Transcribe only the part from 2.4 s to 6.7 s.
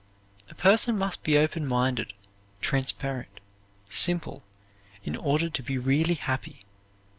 transparent, simple, in order to be really happy.